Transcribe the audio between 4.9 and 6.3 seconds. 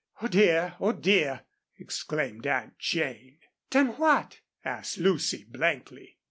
Lucy, blankly.